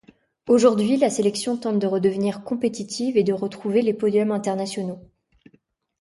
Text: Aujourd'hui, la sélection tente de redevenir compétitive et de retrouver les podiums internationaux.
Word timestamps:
Aujourd'hui, 0.47 0.97
la 0.97 1.11
sélection 1.11 1.57
tente 1.57 1.77
de 1.77 1.85
redevenir 1.85 2.43
compétitive 2.43 3.17
et 3.17 3.23
de 3.23 3.33
retrouver 3.33 3.83
les 3.83 3.93
podiums 3.93 4.31
internationaux. 4.31 5.07